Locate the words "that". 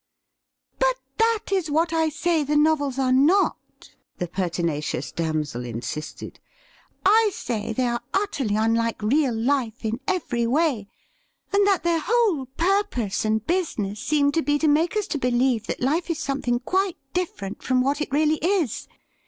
1.19-1.51, 11.67-11.83, 15.67-15.81